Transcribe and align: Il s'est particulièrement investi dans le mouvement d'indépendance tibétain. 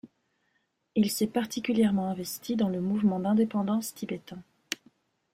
Il 0.95 1.11
s'est 1.11 1.27
particulièrement 1.27 2.09
investi 2.09 2.55
dans 2.55 2.69
le 2.69 2.81
mouvement 2.81 3.19
d'indépendance 3.19 3.93
tibétain. 3.93 4.41